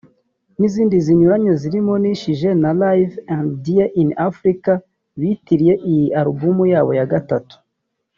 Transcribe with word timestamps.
n’izindi 0.59 0.95
zinyuranye 1.05 1.51
zirimo 1.61 1.93
Nishije 2.01 2.49
na 2.61 2.71
Live 2.81 3.15
and 3.35 3.47
Die 3.63 3.85
in 4.01 4.09
Afrika 4.29 4.71
bitiriye 5.19 5.73
iyi 5.91 6.07
album 6.21 6.57
yabo 6.73 6.91
ya 6.99 7.07
gatatu 7.13 7.55